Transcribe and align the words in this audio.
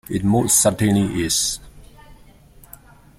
It 0.09 0.23
most 0.23 0.59
certainly 0.59 1.25
is. 1.25 1.59